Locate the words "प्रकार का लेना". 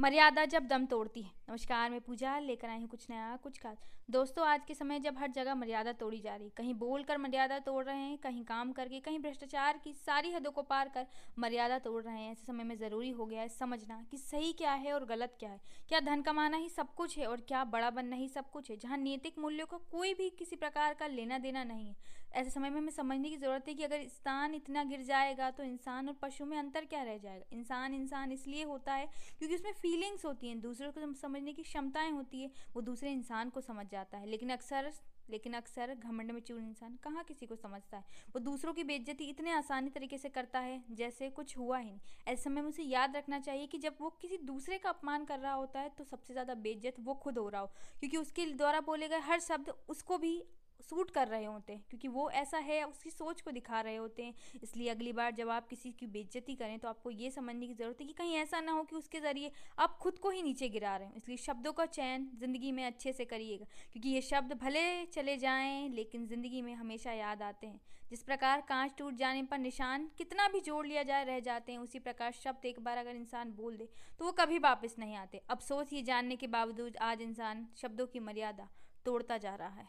20.56-21.38